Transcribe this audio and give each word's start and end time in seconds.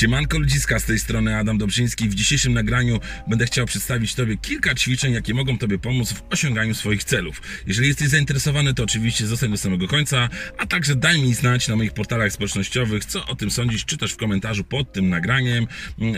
Siemanko 0.00 0.38
ludziska, 0.38 0.80
z 0.80 0.84
tej 0.84 0.98
strony 0.98 1.36
Adam 1.36 1.58
Dobrzyński. 1.58 2.08
W 2.08 2.14
dzisiejszym 2.14 2.52
nagraniu 2.52 3.00
będę 3.26 3.46
chciał 3.46 3.66
przedstawić 3.66 4.14
Tobie 4.14 4.36
kilka 4.36 4.74
ćwiczeń, 4.74 5.12
jakie 5.12 5.34
mogą 5.34 5.58
Tobie 5.58 5.78
pomóc 5.78 6.12
w 6.12 6.22
osiąganiu 6.30 6.74
swoich 6.74 7.04
celów. 7.04 7.42
Jeżeli 7.66 7.88
jesteś 7.88 8.08
zainteresowany, 8.08 8.74
to 8.74 8.82
oczywiście 8.82 9.26
zostań 9.26 9.50
do 9.50 9.56
samego 9.56 9.88
końca, 9.88 10.28
a 10.58 10.66
także 10.66 10.94
daj 10.94 11.22
mi 11.22 11.34
znać 11.34 11.68
na 11.68 11.76
moich 11.76 11.92
portalach 11.92 12.32
społecznościowych, 12.32 13.04
co 13.04 13.26
o 13.26 13.34
tym 13.34 13.50
sądzisz, 13.50 13.84
czy 13.84 13.96
też 13.96 14.12
w 14.12 14.16
komentarzu 14.16 14.64
pod 14.64 14.92
tym 14.92 15.08
nagraniem. 15.08 15.66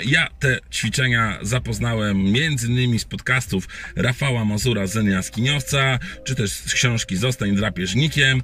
Ja 0.04 0.28
te 0.38 0.58
ćwiczenia 0.72 1.38
zapoznałem 1.42 2.32
między 2.32 2.66
innymi 2.66 2.98
z 2.98 3.04
podcastów 3.04 3.68
Rafała 3.96 4.44
Mazura, 4.44 4.86
Zen 4.86 5.10
Jaskiniowca, 5.10 5.98
czy 6.24 6.34
też 6.34 6.50
z 6.50 6.74
książki 6.74 7.16
Zostań 7.16 7.56
drapieżnikiem, 7.56 8.42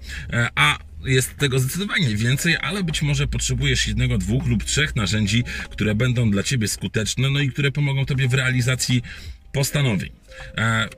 a 0.55 0.88
jest 1.05 1.37
tego 1.37 1.59
zdecydowanie 1.59 2.17
więcej, 2.17 2.57
ale 2.57 2.85
być 2.85 3.03
może 3.03 3.27
potrzebujesz 3.27 3.89
jednego, 3.89 4.19
dwóch 4.19 4.47
lub 4.47 4.65
trzech 4.65 4.97
narzędzi, 4.97 5.45
które 5.71 5.95
będą 5.95 6.31
dla 6.31 6.43
Ciebie 6.43 6.69
skuteczne, 6.69 7.31
no 7.31 7.41
i 7.41 7.49
które 7.49 7.73
pomogą 7.73 8.07
Tobie 8.07 8.29
w 8.29 8.35
realizacji 8.35 9.03
postanowień. 9.53 10.11
E, 10.57 10.89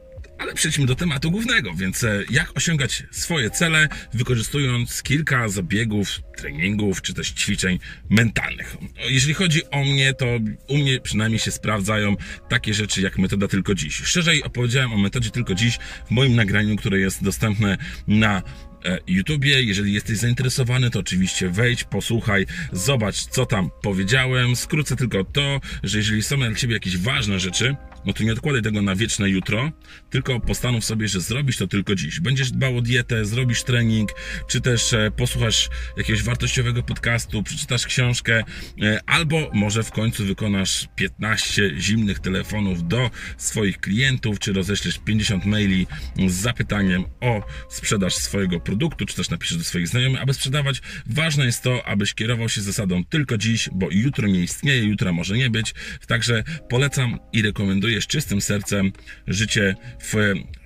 ale 0.41 0.55
przejdźmy 0.55 0.87
do 0.87 0.95
tematu 0.95 1.31
głównego, 1.31 1.75
więc 1.75 2.05
e, 2.05 2.25
jak 2.31 2.57
osiągać 2.57 3.03
swoje 3.11 3.51
cele, 3.51 3.89
wykorzystując 4.15 5.03
kilka 5.03 5.49
zabiegów, 5.49 6.21
treningów 6.37 7.03
czy 7.03 7.15
też 7.15 7.30
ćwiczeń 7.30 7.79
mentalnych. 8.11 8.77
Jeżeli 9.09 9.35
chodzi 9.35 9.71
o 9.71 9.85
mnie, 9.85 10.15
to 10.15 10.27
u 10.69 10.79
mnie 10.79 11.01
przynajmniej 11.01 11.39
się 11.39 11.51
sprawdzają 11.51 12.17
takie 12.49 12.75
rzeczy 12.75 13.01
jak 13.01 13.19
metoda 13.19 13.49
tylko 13.49 13.74
dziś. 13.74 13.95
Szerzej 13.95 14.43
opowiedziałem 14.43 14.93
o 14.93 14.99
metodzie 14.99 15.30
tylko 15.30 15.55
dziś 15.55 15.79
w 16.07 16.11
moim 16.11 16.37
nagraniu, 16.37 16.77
które 16.77 17.01
jest 17.01 17.24
dostępne 17.24 17.79
na 18.09 18.43
YouTubie. 19.07 19.63
Jeżeli 19.63 19.93
jesteś 19.93 20.19
zainteresowany, 20.19 20.91
to 20.91 20.99
oczywiście 20.99 21.49
wejdź, 21.49 21.85
posłuchaj, 21.85 22.47
zobacz, 22.73 23.17
co 23.17 23.47
tam 23.47 23.71
powiedziałem. 23.83 24.57
Skrócę 24.57 24.97
tylko 24.97 25.25
to, 25.25 25.61
że 25.83 25.99
jeżeli 25.99 26.23
są 26.23 26.37
dla 26.37 26.55
Ciebie 26.55 26.75
jakieś 26.75 26.97
ważne 26.97 27.41
rzeczy, 27.41 27.77
no 28.04 28.12
to 28.12 28.24
nie 28.24 28.32
odkładaj 28.32 28.62
tego 28.62 28.82
na 28.82 28.96
wieczne 28.96 29.30
jutro, 29.30 29.73
tylko 30.10 30.40
postanów 30.40 30.84
sobie, 30.84 31.09
że 31.09 31.20
zrobisz 31.20 31.56
to 31.56 31.66
tylko 31.66 31.95
dziś. 31.95 32.20
Będziesz 32.20 32.51
dbał 32.51 32.76
o 32.76 32.80
dietę, 32.80 33.24
zrobisz 33.24 33.62
trening, 33.62 34.10
czy 34.48 34.60
też 34.60 34.93
e, 34.93 35.10
posłuchasz 35.16 35.68
jakiegoś 35.96 36.23
wartościowego 36.23 36.82
podcastu, 36.82 37.43
przeczytasz 37.43 37.87
książkę, 37.87 38.45
e, 38.82 39.01
albo 39.06 39.51
może 39.54 39.82
w 39.82 39.90
końcu 39.90 40.24
wykonasz 40.24 40.88
15 40.96 41.71
zimnych 41.78 42.18
telefonów 42.18 42.88
do 42.88 43.10
swoich 43.37 43.80
klientów, 43.80 44.38
czy 44.38 44.52
roześlesz 44.52 44.98
50 44.98 45.45
maili 45.45 45.87
z 46.28 46.32
zapytaniem 46.32 47.04
o 47.21 47.43
sprzedaż 47.68 48.15
swojego 48.15 48.60
produktu, 48.60 49.06
czy 49.06 49.16
też 49.16 49.30
napiszesz 49.30 49.56
do 49.56 49.65
swoich 49.65 49.88
znajomych, 49.88 50.23
aby 50.23 50.34
sprzedawać. 50.34 50.80
Ważne 51.06 51.45
jest 51.45 51.62
to, 51.62 51.87
abyś 51.87 52.15
kierował 52.15 52.48
się 52.48 52.60
zasadą 52.60 53.04
tylko 53.04 53.38
dziś, 53.38 53.68
bo 53.73 53.88
jutro 53.90 54.28
nie 54.28 54.40
istnieje, 54.40 54.84
jutra 54.84 55.12
może 55.12 55.37
nie 55.37 55.51
być. 55.51 55.74
Także 56.06 56.45
polecam 56.68 57.18
i 57.32 57.43
rekomenduję 57.43 57.90
z 58.01 58.07
czystym 58.07 58.41
sercem 58.41 58.93
życie 59.27 59.77
w 60.01 60.15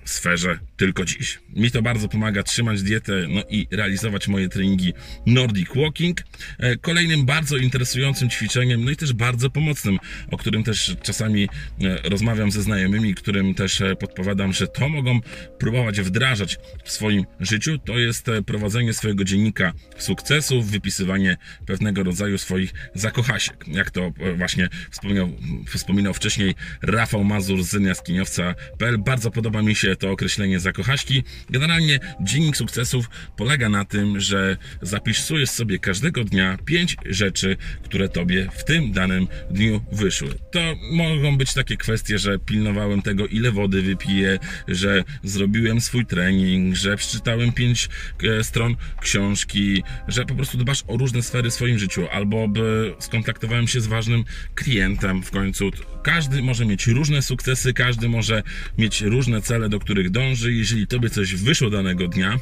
sferze 0.05 0.59
tylko 0.77 1.05
dziś. 1.05 1.39
Mi 1.49 1.71
to 1.71 1.81
bardzo 1.81 2.09
pomaga 2.09 2.43
trzymać 2.43 2.83
dietę 2.83 3.13
no 3.29 3.41
i 3.49 3.67
realizować 3.71 4.27
moje 4.27 4.49
treningi 4.49 4.93
Nordic 5.25 5.69
Walking. 5.75 6.23
E, 6.59 6.77
kolejnym 6.77 7.25
bardzo 7.25 7.57
interesującym 7.57 8.29
ćwiczeniem, 8.29 8.85
no 8.85 8.91
i 8.91 8.95
też 8.95 9.13
bardzo 9.13 9.49
pomocnym, 9.49 9.99
o 10.31 10.37
którym 10.37 10.63
też 10.63 10.95
czasami 11.03 11.43
e, 11.43 12.09
rozmawiam 12.09 12.51
ze 12.51 12.61
znajomymi, 12.61 13.15
którym 13.15 13.53
też 13.53 13.81
e, 13.81 13.95
podpowiadam, 13.95 14.53
że 14.53 14.67
to 14.67 14.89
mogą 14.89 15.19
próbować 15.59 16.01
wdrażać 16.01 16.57
w 16.83 16.91
swoim 16.91 17.25
życiu, 17.39 17.77
to 17.77 17.99
jest 17.99 18.27
prowadzenie 18.45 18.93
swojego 18.93 19.23
dziennika 19.23 19.73
sukcesów, 19.97 20.71
wypisywanie 20.71 21.37
pewnego 21.65 22.03
rodzaju 22.03 22.37
swoich 22.37 22.73
zakochasiek. 22.93 23.65
Jak 23.67 23.91
to 23.91 24.13
właśnie 24.37 24.69
wspomniał, 24.91 25.29
wspominał 25.67 26.13
wcześniej 26.13 26.55
Rafał 26.81 27.23
Mazur 27.23 27.63
z 27.63 27.73
Jaskiniowca.pl. 27.73 28.97
Bardzo 28.97 29.31
podoba 29.31 29.61
mi 29.61 29.75
się 29.75 29.94
to 29.95 30.11
określenie 30.11 30.59
zakochaśki. 30.59 31.23
Generalnie 31.49 31.99
dziennik 32.21 32.57
sukcesów 32.57 33.09
polega 33.37 33.69
na 33.69 33.85
tym, 33.85 34.19
że 34.19 34.57
zapisujesz 34.81 35.49
sobie 35.49 35.79
każdego 35.79 36.23
dnia 36.23 36.57
pięć 36.65 36.95
rzeczy, 37.05 37.57
które 37.83 38.09
tobie 38.09 38.47
w 38.53 38.63
tym 38.63 38.91
danym 38.91 39.27
dniu 39.51 39.81
wyszły. 39.91 40.35
To 40.51 40.59
mogą 40.91 41.37
być 41.37 41.53
takie 41.53 41.77
kwestie, 41.77 42.19
że 42.19 42.39
pilnowałem 42.39 43.01
tego, 43.01 43.27
ile 43.27 43.51
wody 43.51 43.81
wypiję, 43.81 44.39
że 44.67 45.03
zrobiłem 45.23 45.81
swój 45.81 46.05
trening, 46.05 46.75
że 46.75 46.97
przeczytałem 46.97 47.51
pięć 47.51 47.89
e, 48.23 48.43
stron 48.43 48.75
książki, 49.01 49.83
że 50.07 50.25
po 50.25 50.35
prostu 50.35 50.57
dbasz 50.57 50.83
o 50.87 50.97
różne 50.97 51.23
sfery 51.23 51.49
w 51.49 51.53
swoim 51.53 51.79
życiu, 51.79 52.07
albo 52.11 52.47
skontaktowałem 52.99 53.67
się 53.67 53.81
z 53.81 53.87
ważnym 53.87 54.23
klientem 54.55 55.23
w 55.23 55.31
końcu. 55.31 55.71
Każdy 56.05 56.41
może 56.41 56.65
mieć 56.65 56.87
różne 56.87 57.21
sukcesy, 57.21 57.73
każdy 57.73 58.09
może 58.09 58.43
mieć 58.77 59.01
różne 59.01 59.41
cele, 59.41 59.69
do 59.69 59.79
których 59.79 60.09
dąży. 60.09 60.53
Jeżeli 60.53 60.87
tobie 60.87 61.09
coś 61.09 61.35
wyszło 61.35 61.69
danego 61.69 62.07
dnia 62.07 62.39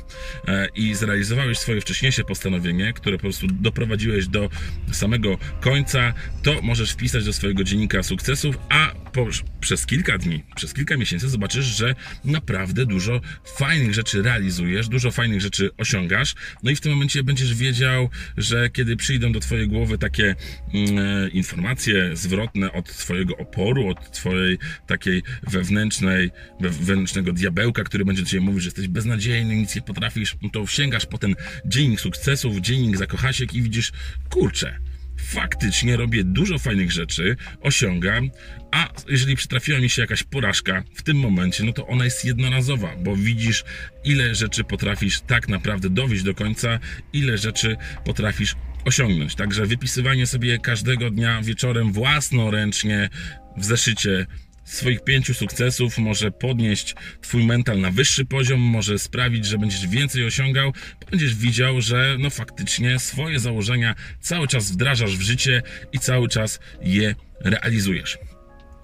e, 0.47 0.67
i 0.75 0.93
zrealizowałeś 0.95 1.57
swoje 1.57 1.81
wcześniejsze 1.81 2.23
postanowienie, 2.23 2.93
które 2.93 3.17
po 3.17 3.21
prostu 3.21 3.47
doprowadziłeś 3.47 4.27
do 4.27 4.49
samego 4.91 5.37
końca, 5.61 6.13
to 6.41 6.61
możesz 6.61 6.91
wpisać 6.91 7.25
do 7.25 7.33
swojego 7.33 7.63
dziennika 7.63 8.03
sukcesów, 8.03 8.57
a 8.69 9.02
po, 9.13 9.27
przez 9.59 9.85
kilka 9.85 10.17
dni, 10.17 10.43
przez 10.55 10.73
kilka 10.73 10.97
miesięcy 10.97 11.29
zobaczysz, 11.29 11.65
że 11.65 11.95
naprawdę 12.25 12.85
dużo 12.85 13.21
fajnych 13.57 13.93
rzeczy 13.93 14.21
realizujesz, 14.21 14.87
dużo 14.87 15.11
fajnych 15.11 15.41
rzeczy 15.41 15.69
osiągasz. 15.77 16.35
No 16.63 16.71
i 16.71 16.75
w 16.75 16.81
tym 16.81 16.91
momencie 16.91 17.23
będziesz 17.23 17.55
wiedział, 17.55 18.09
że 18.37 18.69
kiedy 18.69 18.95
przyjdą 18.95 19.31
do 19.31 19.39
twojej 19.39 19.67
głowy 19.67 19.97
takie 19.97 20.35
mm, 20.73 20.97
e, 20.97 21.29
informacje 21.29 22.15
zwrotne 22.15 22.71
od 22.71 22.97
twojego 22.97 23.37
oporu, 23.37 23.87
od 23.87 24.11
twojej 24.11 24.57
takiej 24.87 25.23
wewnętrznej, 25.47 26.31
wewnętrznego 26.59 27.33
diabełka, 27.33 27.83
który 27.83 28.05
będzie 28.05 28.25
ci 28.25 28.39
mówić, 28.39 28.63
że 28.63 28.67
jesteś 28.67 28.87
beznadziejny, 28.87 29.55
nic 29.55 29.75
nie 29.75 29.81
potrafisz, 29.81 30.35
no 30.41 30.49
to 30.49 30.67
sięgasz 30.67 31.05
po 31.05 31.17
ten 31.17 31.35
dziennik 31.65 31.99
sukcesów, 31.99 32.57
dziennik 32.57 32.97
zakochasiek 32.97 33.53
i 33.53 33.61
widzisz, 33.61 33.91
kurczę, 34.29 34.79
faktycznie 35.23 35.97
robię 35.97 36.23
dużo 36.23 36.59
fajnych 36.59 36.91
rzeczy, 36.91 37.35
osiągam, 37.61 38.29
a 38.71 38.89
jeżeli 39.09 39.35
przytrafiła 39.35 39.79
mi 39.79 39.89
się 39.89 40.01
jakaś 40.01 40.23
porażka 40.23 40.83
w 40.95 41.01
tym 41.01 41.17
momencie, 41.17 41.63
no 41.63 41.73
to 41.73 41.87
ona 41.87 42.05
jest 42.05 42.25
jednorazowa, 42.25 42.95
bo 42.97 43.15
widzisz, 43.15 43.63
ile 44.03 44.35
rzeczy 44.35 44.63
potrafisz 44.63 45.21
tak 45.21 45.47
naprawdę 45.47 45.89
dowieść 45.89 46.23
do 46.23 46.33
końca, 46.33 46.79
ile 47.13 47.37
rzeczy 47.37 47.77
potrafisz 48.05 48.55
osiągnąć. 48.85 49.35
Także 49.35 49.65
wypisywanie 49.65 50.27
sobie 50.27 50.59
każdego 50.59 51.09
dnia 51.09 51.41
wieczorem 51.41 51.91
własnoręcznie 51.91 53.09
w 53.57 53.65
zeszycie 53.65 54.25
swoich 54.63 55.03
pięciu 55.03 55.33
sukcesów 55.33 55.97
może 55.97 56.31
podnieść 56.31 56.95
Twój 57.21 57.45
mental 57.45 57.79
na 57.79 57.91
wyższy 57.91 58.25
poziom, 58.25 58.59
może 58.59 58.99
sprawić, 58.99 59.45
że 59.45 59.57
będziesz 59.57 59.87
więcej 59.87 60.25
osiągał, 60.25 60.73
będziesz 61.11 61.35
widział, 61.35 61.81
że 61.81 62.15
no 62.19 62.29
faktycznie 62.29 62.99
swoje 62.99 63.39
założenia 63.39 63.95
cały 64.19 64.47
czas 64.47 64.71
wdrażasz 64.71 65.17
w 65.17 65.21
życie 65.21 65.61
i 65.91 65.99
cały 65.99 66.29
czas 66.29 66.59
je 66.81 67.15
realizujesz. 67.39 68.17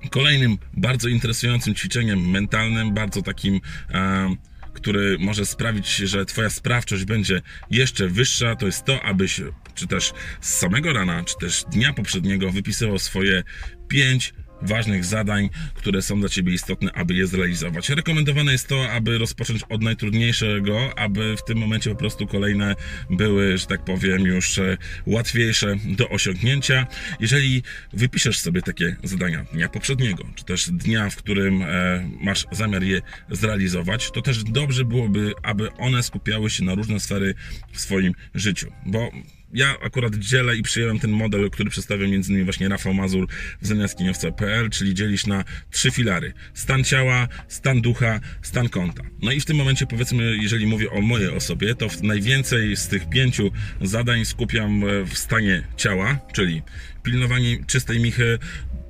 Kolejnym 0.09 0.57
bardzo 0.73 1.09
interesującym 1.09 1.75
ćwiczeniem 1.75 2.29
mentalnym, 2.29 2.93
bardzo 2.93 3.21
takim 3.21 3.61
e, 3.91 4.35
który 4.73 5.17
może 5.19 5.45
sprawić, 5.45 5.95
że 5.95 6.25
Twoja 6.25 6.49
sprawczość 6.49 7.05
będzie 7.05 7.41
jeszcze 7.71 8.07
wyższa, 8.07 8.55
to 8.55 8.65
jest 8.65 8.85
to, 8.85 9.03
abyś 9.03 9.41
czy 9.75 9.87
też 9.87 10.13
z 10.41 10.53
samego 10.53 10.93
rana, 10.93 11.23
czy 11.23 11.35
też 11.37 11.63
dnia 11.71 11.93
poprzedniego 11.93 12.51
wypisywał 12.51 12.99
swoje 12.99 13.43
pięć 13.87 14.33
ważnych 14.61 15.05
zadań, 15.05 15.49
które 15.73 16.01
są 16.01 16.19
dla 16.19 16.29
Ciebie 16.29 16.53
istotne, 16.53 16.91
aby 16.93 17.13
je 17.13 17.27
zrealizować. 17.27 17.89
Rekomendowane 17.89 18.51
jest 18.51 18.67
to, 18.67 18.91
aby 18.91 19.17
rozpocząć 19.17 19.61
od 19.69 19.81
najtrudniejszego, 19.81 20.99
aby 20.99 21.37
w 21.37 21.43
tym 21.43 21.57
momencie 21.57 21.89
po 21.89 21.95
prostu 21.95 22.27
kolejne 22.27 22.75
były, 23.09 23.57
że 23.57 23.65
tak 23.65 23.85
powiem, 23.85 24.21
już 24.21 24.59
e, 24.59 24.77
łatwiejsze 25.05 25.75
do 25.85 26.09
osiągnięcia. 26.09 26.87
Jeżeli 27.19 27.63
wypiszesz 27.93 28.39
sobie 28.39 28.61
takie 28.61 28.95
zadania 29.03 29.45
dnia 29.53 29.69
poprzedniego, 29.69 30.23
czy 30.35 30.45
też 30.45 30.69
dnia, 30.69 31.09
w 31.09 31.15
którym 31.15 31.61
e, 31.61 32.09
masz 32.21 32.45
zamiar 32.51 32.83
je 32.83 33.01
zrealizować, 33.31 34.11
to 34.11 34.21
też 34.21 34.43
dobrze 34.43 34.85
byłoby, 34.85 35.33
aby 35.43 35.71
one 35.71 36.03
skupiały 36.03 36.49
się 36.49 36.63
na 36.63 36.75
różne 36.75 36.99
sfery 36.99 37.35
w 37.71 37.79
swoim 37.79 38.13
życiu, 38.35 38.71
bo 38.85 39.11
ja 39.53 39.79
akurat 39.79 40.15
dzielę 40.15 40.55
i 40.55 40.61
przyjąłem 40.61 40.99
ten 40.99 41.11
model, 41.11 41.49
który 41.49 41.69
przedstawia 41.69 42.07
między 42.07 42.29
innymi 42.29 42.45
właśnie 42.45 42.69
Rafał 42.69 42.93
Mazur 42.93 43.27
w 43.61 43.67
zamiastnieniowca.pl, 43.67 44.69
czyli 44.69 44.93
dzielisz 44.93 45.25
na 45.25 45.43
trzy 45.71 45.91
filary. 45.91 46.33
Stan 46.53 46.83
ciała, 46.83 47.27
stan 47.47 47.81
ducha, 47.81 48.19
stan 48.41 48.69
konta. 48.69 49.03
No 49.21 49.31
i 49.31 49.41
w 49.41 49.45
tym 49.45 49.57
momencie 49.57 49.85
powiedzmy, 49.85 50.37
jeżeli 50.41 50.67
mówię 50.67 50.91
o 50.91 51.01
mojej 51.01 51.29
osobie, 51.29 51.75
to 51.75 51.87
najwięcej 52.03 52.77
z 52.77 52.87
tych 52.87 53.09
pięciu 53.09 53.51
zadań 53.81 54.25
skupiam 54.25 54.81
w 55.05 55.17
stanie 55.17 55.63
ciała, 55.77 56.19
czyli 56.33 56.61
pilnowanie 57.03 57.65
czystej 57.67 57.99
michy, 57.99 58.39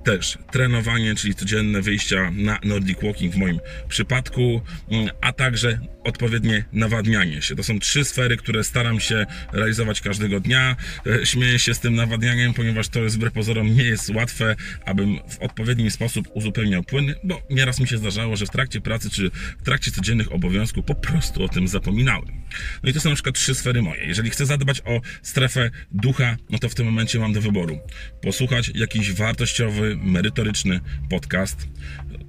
też 0.09 0.37
trenowanie, 0.51 1.15
czyli 1.15 1.35
codzienne 1.35 1.81
wyjścia 1.81 2.31
na 2.31 2.59
Nordic 2.63 2.97
Walking 3.03 3.33
w 3.33 3.37
moim 3.37 3.59
przypadku, 3.89 4.61
mm, 4.91 5.09
a 5.21 5.33
także 5.33 5.79
odpowiednie 6.03 6.65
nawadnianie 6.73 7.41
się. 7.41 7.55
To 7.55 7.63
są 7.63 7.79
trzy 7.79 8.05
sfery, 8.05 8.37
które 8.37 8.63
staram 8.63 8.99
się 8.99 9.25
realizować 9.53 10.01
każdego 10.01 10.39
dnia. 10.39 10.75
E, 11.07 11.25
śmieję 11.25 11.59
się 11.59 11.73
z 11.73 11.79
tym 11.79 11.95
nawadnianiem, 11.95 12.53
ponieważ 12.53 12.89
to 12.89 12.99
jest 12.99 13.15
wbrew 13.15 13.33
pozorom 13.33 13.75
nie 13.75 13.83
jest 13.83 14.09
łatwe, 14.09 14.55
abym 14.85 15.19
w 15.29 15.39
odpowiedni 15.39 15.91
sposób 15.91 16.27
uzupełniał 16.33 16.83
płyny, 16.83 17.15
bo 17.23 17.41
nieraz 17.49 17.79
mi 17.79 17.87
się 17.87 17.97
zdarzało, 17.97 18.35
że 18.35 18.45
w 18.45 18.49
trakcie 18.49 18.81
pracy 18.81 19.09
czy 19.09 19.31
w 19.59 19.63
trakcie 19.63 19.91
codziennych 19.91 20.31
obowiązków 20.31 20.85
po 20.85 20.95
prostu 20.95 21.43
o 21.43 21.49
tym 21.49 21.67
zapominałem. 21.67 22.43
No 22.83 22.89
i 22.89 22.93
to 22.93 22.99
są 22.99 23.09
na 23.09 23.15
przykład 23.15 23.35
trzy 23.35 23.55
sfery 23.55 23.81
moje. 23.81 24.05
Jeżeli 24.05 24.29
chcę 24.29 24.45
zadbać 24.45 24.81
o 24.85 25.01
strefę 25.21 25.71
ducha, 25.91 26.37
no 26.49 26.59
to 26.59 26.69
w 26.69 26.75
tym 26.75 26.85
momencie 26.85 27.19
mam 27.19 27.33
do 27.33 27.41
wyboru 27.41 27.79
posłuchać 28.21 28.71
jakiś 28.75 29.13
wartościowy, 29.13 29.98
merytoryczny 30.03 30.79
podcast, 31.09 31.67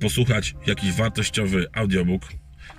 posłuchać 0.00 0.54
jakiś 0.66 0.92
wartościowy 0.92 1.66
audiobook, 1.72 2.32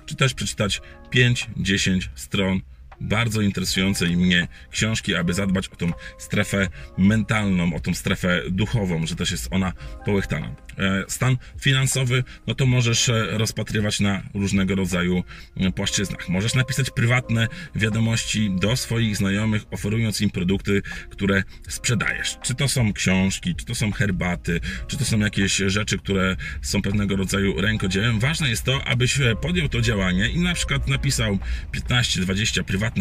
czy 0.06 0.16
też 0.16 0.34
przeczytać 0.34 0.80
5-10 1.14 2.08
stron 2.14 2.60
bardzo 3.02 3.40
interesującej 3.40 4.16
mnie 4.16 4.48
książki, 4.70 5.14
aby 5.14 5.34
zadbać 5.34 5.68
o 5.68 5.76
tą 5.76 5.92
strefę 6.18 6.68
mentalną, 6.98 7.74
o 7.74 7.80
tą 7.80 7.94
strefę 7.94 8.42
duchową, 8.50 9.06
że 9.06 9.16
też 9.16 9.30
jest 9.30 9.48
ona 9.50 9.72
połechtana. 10.04 10.54
E, 10.78 11.04
stan 11.08 11.36
finansowy, 11.60 12.24
no 12.46 12.54
to 12.54 12.66
możesz 12.66 13.08
e, 13.08 13.38
rozpatrywać 13.38 14.00
na 14.00 14.22
różnego 14.34 14.74
rodzaju 14.74 15.24
e, 15.56 15.72
płaszczyznach. 15.72 16.28
Możesz 16.28 16.54
napisać 16.54 16.90
prywatne 16.90 17.48
wiadomości 17.74 18.50
do 18.60 18.76
swoich 18.76 19.16
znajomych, 19.16 19.62
oferując 19.70 20.20
im 20.20 20.30
produkty, 20.30 20.82
które 21.10 21.42
sprzedajesz. 21.68 22.38
Czy 22.42 22.54
to 22.54 22.68
są 22.68 22.92
książki, 22.92 23.54
czy 23.54 23.64
to 23.64 23.74
są 23.74 23.92
herbaty, 23.92 24.60
czy 24.86 24.96
to 24.96 25.04
są 25.04 25.18
jakieś 25.18 25.56
rzeczy, 25.56 25.98
które 25.98 26.36
są 26.62 26.82
pewnego 26.82 27.16
rodzaju 27.16 27.60
rękodziełem. 27.60 28.20
Ważne 28.20 28.50
jest 28.50 28.64
to, 28.64 28.84
abyś 28.84 29.18
podjął 29.40 29.68
to 29.68 29.80
działanie 29.80 30.28
i 30.28 30.38
na 30.38 30.54
przykład 30.54 30.88
napisał 30.88 31.38
15-20 31.72 32.62
prywatnych 32.62 32.91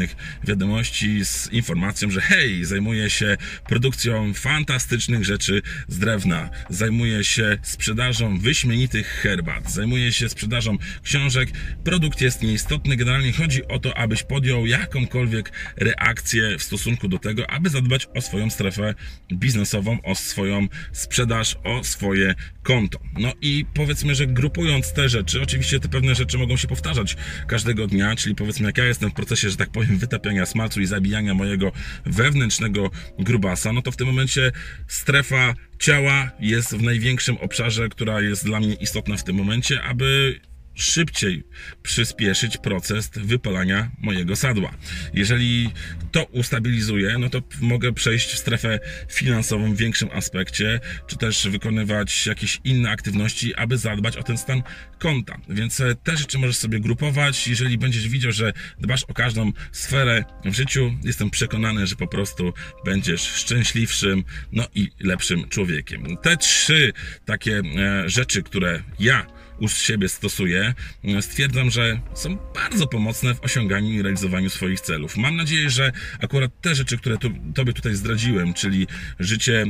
wiadomości 0.43 1.25
z 1.25 1.49
informacją, 1.51 2.11
że 2.11 2.21
hej, 2.21 2.65
zajmuję 2.65 3.09
się 3.09 3.38
produkcją 3.67 4.33
fantastycznych 4.33 5.25
rzeczy 5.25 5.61
z 5.88 5.99
drewna, 5.99 6.49
zajmuję 6.69 7.23
się 7.23 7.57
sprzedażą 7.61 8.39
wyśmienitych 8.39 9.07
herbat, 9.07 9.71
zajmuje 9.71 10.11
się 10.11 10.29
sprzedażą 10.29 10.77
książek. 11.03 11.49
Produkt 11.83 12.21
jest 12.21 12.41
nieistotny. 12.41 12.95
Generalnie 12.95 13.33
chodzi 13.33 13.67
o 13.67 13.79
to, 13.79 13.97
abyś 13.97 14.23
podjął 14.23 14.65
jakąkolwiek 14.65 15.51
reakcję 15.75 16.57
w 16.57 16.63
stosunku 16.63 17.07
do 17.07 17.19
tego, 17.19 17.49
aby 17.49 17.69
zadbać 17.69 18.07
o 18.15 18.21
swoją 18.21 18.49
strefę 18.49 18.95
biznesową, 19.33 20.01
o 20.01 20.15
swoją 20.15 20.67
sprzedaż, 20.91 21.55
o 21.63 21.83
swoje 21.83 22.35
konto. 22.63 22.99
No 23.19 23.33
i 23.41 23.65
powiedzmy, 23.73 24.15
że 24.15 24.27
grupując 24.27 24.93
te 24.93 25.09
rzeczy, 25.09 25.41
oczywiście 25.41 25.79
te 25.79 25.89
pewne 25.89 26.15
rzeczy 26.15 26.38
mogą 26.38 26.57
się 26.57 26.67
powtarzać 26.67 27.17
każdego 27.47 27.88
dnia, 27.88 28.15
czyli 28.15 28.35
powiedzmy, 28.35 28.65
jak 28.65 28.77
ja 28.77 28.85
jestem 28.85 29.09
w 29.09 29.13
procesie, 29.13 29.49
że 29.49 29.57
tak 29.57 29.69
powiem, 29.69 29.81
wytapiania 29.89 30.45
smalcu 30.45 30.81
i 30.81 30.86
zabijania 30.86 31.33
mojego 31.33 31.72
wewnętrznego 32.06 32.92
grubasa, 33.19 33.74
no 33.74 33.81
to 33.81 33.92
w 33.92 33.98
tym 33.98 34.07
momencie 34.07 34.51
strefa 34.88 35.54
ciała 35.80 36.31
jest 36.39 36.75
w 36.75 36.81
największym 36.81 37.38
obszarze, 37.38 37.89
która 37.89 38.22
jest 38.22 38.45
dla 38.45 38.60
mnie 38.60 38.74
istotna 38.74 39.18
w 39.18 39.24
tym 39.24 39.36
momencie, 39.36 39.83
aby 39.83 40.39
szybciej 40.81 41.44
przyspieszyć 41.83 42.57
proces 42.57 43.10
wypalania 43.16 43.92
mojego 44.00 44.36
sadła. 44.36 44.72
Jeżeli 45.13 45.69
to 46.12 46.24
ustabilizuję, 46.24 47.18
no 47.18 47.30
to 47.30 47.42
mogę 47.62 47.94
przejść 47.94 48.33
w 48.33 48.38
strefę 48.38 48.80
finansową 49.10 49.74
w 49.74 49.78
większym 49.78 50.10
aspekcie, 50.13 50.80
czy 51.07 51.18
też 51.18 51.48
wykonywać 51.48 52.28
jakieś 52.28 52.60
inne 52.63 52.89
aktywności, 52.89 53.56
aby 53.56 53.78
zadbać 53.78 54.18
o 54.18 54.24
ten 54.24 54.38
stan 54.38 54.63
konta. 55.00 55.38
Więc 55.50 55.80
e, 55.80 55.95
te 55.95 56.18
rzeczy 56.18 56.38
możesz 56.38 56.57
sobie 56.57 56.80
grupować. 56.80 57.48
Jeżeli 57.48 57.77
będziesz 57.77 58.07
widział, 58.07 58.31
że 58.31 58.54
dbasz 58.80 59.04
o 59.04 59.13
każdą 59.13 59.51
sferę 59.72 60.24
w 60.45 60.54
życiu, 60.54 60.94
jestem 61.04 61.30
przekonany, 61.30 61.88
że 61.88 61.95
po 61.95 62.07
prostu 62.07 62.54
będziesz 62.86 63.22
szczęśliwszym, 63.22 64.24
no 64.51 64.68
i 64.75 64.89
lepszym 65.00 65.50
człowiekiem. 65.50 66.18
Te 66.22 66.38
trzy 66.38 66.94
takie 67.25 67.62
e, 67.77 68.10
rzeczy, 68.10 68.44
które 68.44 68.84
ja 69.00 69.40
u 69.62 69.68
siebie 69.68 70.10
stosuję, 70.10 70.74
stwierdzam, 71.22 71.72
że 71.72 72.02
są 72.13 72.38
bardzo 72.56 72.88
pomocne 72.88 73.36
w 73.36 73.42
osiąganiu 73.42 73.92
i 73.92 74.02
realizowaniu 74.02 74.50
swoich 74.50 74.81
celów. 74.81 75.18
Mam 75.18 75.36
nadzieję, 75.36 75.69
że 75.69 75.92
akurat 76.22 76.52
te 76.62 76.75
rzeczy, 76.75 76.98
które 76.98 77.18
tu, 77.18 77.30
Tobie 77.56 77.74
tutaj 77.74 77.96
zdradziłem, 77.96 78.54
czyli 78.54 78.88
życie 79.19 79.62
e, 79.62 79.66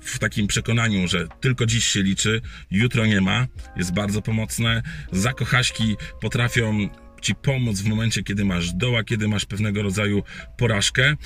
w 0.00 0.18
takim 0.18 0.46
przekonaniu, 0.46 1.08
że 1.08 1.28
tylko 1.40 1.66
dziś 1.66 1.84
się 1.84 2.02
liczy, 2.02 2.40
jutro 2.70 3.06
nie 3.06 3.20
ma, 3.20 3.46
jest 3.76 3.92
bardzo 3.92 4.22
pomocne. 4.22 4.82
Zakochaśki 5.12 5.96
potrafią 6.20 6.88
ci 7.22 7.34
pomóc 7.34 7.80
w 7.80 7.86
momencie, 7.86 8.22
kiedy 8.22 8.44
masz 8.44 8.72
doła, 8.72 9.04
kiedy 9.04 9.28
masz 9.28 9.44
pewnego 9.44 9.82
rodzaju 9.82 10.22
porażkę. 10.56 11.16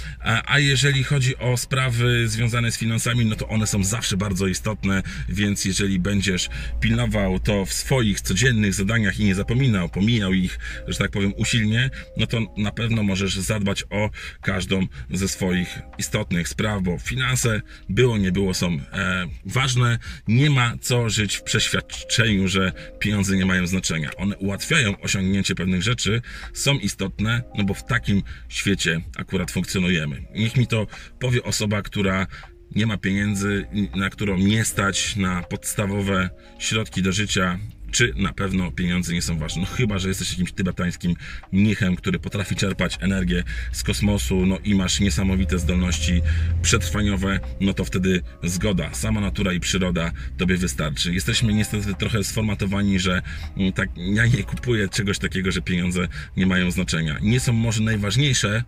A, 0.46 0.58
jeżeli 0.58 1.04
chodzi 1.04 1.36
o 1.36 1.56
sprawy 1.56 2.28
związane 2.28 2.72
z 2.72 2.78
finansami, 2.78 3.24
no 3.24 3.36
to 3.36 3.48
one 3.48 3.66
są 3.66 3.84
zawsze 3.84 4.16
bardzo 4.16 4.46
istotne, 4.46 5.02
więc 5.28 5.64
jeżeli 5.64 5.98
będziesz 5.98 6.48
pilnował 6.80 7.38
to 7.38 7.66
w 7.66 7.72
swoich 7.72 8.20
codziennych 8.20 8.74
zadaniach 8.74 9.20
i 9.20 9.24
nie 9.24 9.34
zapominał, 9.34 9.88
pomijał 9.88 10.32
ich, 10.32 10.58
że 10.88 10.98
tak 10.98 11.10
powiem, 11.10 11.32
usilnie, 11.36 11.90
no 12.16 12.26
to 12.26 12.40
na 12.56 12.70
pewno 12.72 13.02
możesz 13.02 13.36
zadbać 13.36 13.84
o 13.90 14.10
każdą 14.42 14.86
ze 15.10 15.28
swoich 15.28 15.78
istotnych 15.98 16.48
spraw, 16.48 16.82
bo 16.82 16.98
finanse 16.98 17.60
było, 17.88 18.18
nie 18.18 18.32
było, 18.32 18.54
są 18.54 18.78
e, 18.92 19.26
ważne. 19.44 19.98
Nie 20.28 20.50
ma 20.50 20.74
co 20.80 21.08
żyć 21.08 21.36
w 21.36 21.42
przeświadczeniu, 21.42 22.48
że 22.48 22.72
pieniądze 22.98 23.36
nie 23.36 23.46
mają 23.46 23.66
znaczenia. 23.66 24.10
One 24.16 24.36
ułatwiają 24.36 25.00
osiągnięcie 25.00 25.54
pewnych 25.54 25.79
rzeczy, 25.82 26.22
są 26.52 26.74
istotne, 26.74 27.42
no 27.58 27.64
bo 27.64 27.74
w 27.74 27.84
takim 27.84 28.22
świecie 28.48 29.00
akurat 29.16 29.50
funkcjonujemy. 29.50 30.22
Niech 30.34 30.56
mi 30.56 30.66
to 30.66 30.86
powie 31.18 31.42
osoba, 31.42 31.82
która 31.82 32.26
nie 32.74 32.86
ma 32.86 32.96
pieniędzy, 32.96 33.66
na 33.96 34.10
którą 34.10 34.38
nie 34.38 34.64
stać 34.64 35.16
na 35.16 35.42
podstawowe 35.42 36.30
środki 36.58 37.02
do 37.02 37.12
życia, 37.12 37.58
czy 37.90 38.14
na 38.16 38.32
pewno 38.32 38.72
pieniądze 38.72 39.12
nie 39.12 39.22
są 39.22 39.38
ważne. 39.38 39.62
No 39.62 39.68
chyba, 39.68 39.98
że 39.98 40.08
jesteś 40.08 40.30
jakimś 40.30 40.52
tybetańskim 40.52 41.14
mnichem, 41.52 41.96
który 41.96 42.18
potrafi 42.18 42.56
czerpać 42.56 42.98
energię 43.00 43.44
z 43.72 43.82
kosmosu, 43.82 44.46
no 44.46 44.58
i 44.64 44.74
masz 44.74 45.00
niesamowite 45.00 45.58
zdolności 45.58 46.22
przetrwaniowe, 46.62 47.40
no 47.60 47.74
to 47.74 47.84
wtedy 47.84 48.22
zgoda, 48.42 48.94
sama 48.94 49.20
natura 49.20 49.52
i 49.52 49.60
przyroda 49.60 50.12
tobie 50.36 50.56
wystarczy. 50.56 51.14
Jesteśmy 51.14 51.54
niestety 51.54 51.94
trochę 51.94 52.24
sformatowani, 52.24 52.98
że 52.98 53.22
mm, 53.56 53.72
tak, 53.72 53.88
ja 53.96 54.26
nie 54.26 54.42
kupuję 54.42 54.88
czegoś 54.88 55.18
takiego, 55.18 55.52
że 55.52 55.62
pieniądze 55.62 56.08
nie 56.36 56.46
mają 56.46 56.70
znaczenia. 56.70 57.18
Nie 57.22 57.40
są 57.40 57.52
może 57.52 57.82
najważniejsze, 57.82 58.64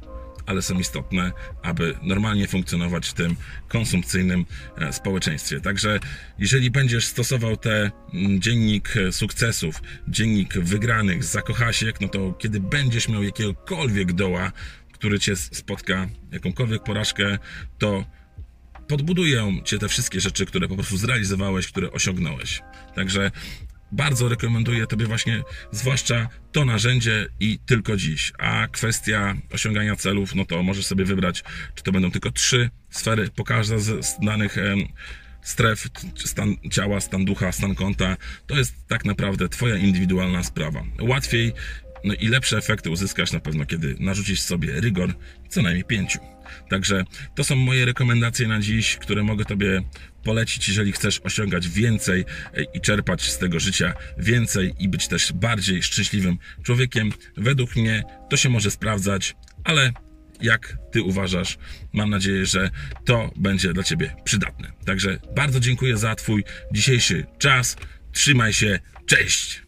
ale 0.47 0.63
są 0.63 0.79
istotne, 0.79 1.33
aby 1.63 1.95
normalnie 2.03 2.49
funkcjonować 2.49 3.09
w 3.09 3.13
tym 3.13 3.37
konsumpcyjnym 3.69 4.47
e, 4.79 4.93
społeczeństwie. 4.93 5.61
Także 5.61 6.01
jeżeli 6.39 6.71
będziesz 6.71 7.07
stosował 7.07 7.57
ten 7.57 7.91
mm, 8.15 8.41
dziennik 8.41 8.97
e, 8.97 9.13
sukcesów, 9.13 9.83
dziennik 10.09 10.59
wygranych, 10.59 11.25
zakochasiek, 11.25 12.01
no 12.01 12.09
to 12.09 12.33
kiedy 12.33 12.61
będziesz 12.61 13.09
miał 13.09 13.23
jakiegokolwiek 13.23 14.13
doła, 14.13 14.53
który 14.93 15.21
cię 15.21 15.37
spotka, 15.37 16.09
jakąkolwiek 16.33 16.83
porażkę, 16.83 17.39
to 17.79 18.05
podbudują 18.89 19.63
cię 19.65 19.79
te 19.79 19.89
wszystkie 19.89 20.21
rzeczy, 20.21 20.47
które 20.47 20.69
po 20.69 20.75
prostu 20.75 20.97
zrealizowałeś, 20.97 21.67
które 21.67 21.93
osiągnąłeś. 21.93 22.63
Także 22.95 23.31
bardzo 23.93 24.29
rekomenduję 24.29 24.87
Tobie 24.87 25.07
właśnie 25.07 25.43
zwłaszcza 25.71 26.29
to 26.53 26.65
narzędzie 26.65 27.29
i 27.41 27.59
tylko 27.67 27.97
dziś. 27.97 28.33
A 28.39 28.69
kwestia 28.69 29.37
osiągania 29.53 29.97
celów, 29.97 30.35
no 30.35 30.45
to 30.45 30.63
możesz 30.63 30.87
sobie 30.87 31.05
wybrać, 31.05 31.45
czy 31.75 31.83
to 31.83 31.93
będą 31.93 32.11
tylko 32.11 32.31
trzy 32.31 32.71
sfery 32.91 33.31
po 33.37 33.45
każda 33.45 33.79
z 33.79 34.19
danych 34.23 34.57
stref, 35.43 35.89
stan 36.17 36.57
ciała, 36.71 37.01
stan 37.01 37.25
ducha, 37.25 37.53
stan 37.53 37.75
konta. 37.75 38.17
To 38.47 38.57
jest 38.57 38.75
tak 38.89 39.05
naprawdę 39.05 39.49
Twoja 39.49 39.77
indywidualna 39.77 40.43
sprawa. 40.43 40.83
Łatwiej 41.01 41.53
no 42.05 42.15
i 42.15 42.29
lepsze 42.29 42.59
efekty 42.59 42.91
uzyskasz 42.91 43.33
na 43.33 43.41
pewno, 43.41 43.67
kiedy 43.67 43.97
narzucisz 44.01 44.41
sobie 44.41 44.81
rygor 44.81 45.15
co 45.49 45.63
najmniej 45.63 45.85
pięciu. 45.85 46.19
Także 46.69 47.05
to 47.35 47.45
są 47.45 47.57
moje 47.57 47.85
rekomendacje 47.85 48.49
na 48.49 48.61
dziś, 48.61 48.97
które 48.97 49.23
mogę 49.23 49.45
Tobie 49.45 49.83
polecić, 50.25 50.69
jeżeli 50.69 50.93
chcesz 50.93 51.21
osiągać 51.25 51.69
więcej 51.69 52.25
i 52.75 52.81
czerpać 52.81 53.31
z 53.31 53.39
tego 53.39 53.61
życia 53.61 53.95
więcej 54.19 54.75
i 54.79 54.89
być 54.89 55.09
też 55.09 55.33
bardziej 55.33 55.83
szczęśliwym 55.83 56.39
człowiekiem. 56.63 57.13
Według 57.37 57.77
mnie 57.77 58.05
to 58.31 58.37
się 58.37 58.49
może 58.49 58.71
sprawdzać, 58.71 59.37
ale 59.65 59.93
jak 60.43 60.77
Ty 60.93 61.03
uważasz, 61.03 61.59
mam 61.93 62.11
nadzieję, 62.11 62.47
że 62.47 62.71
to 63.05 63.31
będzie 63.37 63.73
dla 63.73 63.83
Ciebie 63.83 64.15
przydatne. 64.25 64.73
Także 64.85 65.19
bardzo 65.37 65.61
dziękuję 65.61 65.97
za 65.97 66.15
Twój 66.15 66.45
dzisiejszy 66.73 67.27
czas. 67.39 67.77
Trzymaj 68.13 68.53
się, 68.53 68.81
cześć! 69.07 69.63